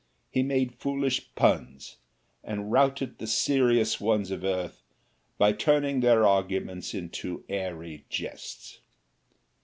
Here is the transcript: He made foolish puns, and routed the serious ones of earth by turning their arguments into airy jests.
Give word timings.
He 0.31 0.41
made 0.41 0.73
foolish 0.73 1.29
puns, 1.35 1.97
and 2.43 2.71
routed 2.71 3.19
the 3.19 3.27
serious 3.27 3.99
ones 4.01 4.31
of 4.31 4.43
earth 4.43 4.81
by 5.37 5.51
turning 5.51 5.99
their 5.99 6.25
arguments 6.25 6.95
into 6.95 7.43
airy 7.47 8.05
jests. 8.09 8.79